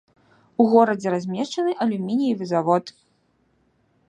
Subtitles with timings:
[0.63, 2.85] У горадзе размешчаны алюмініевы завод.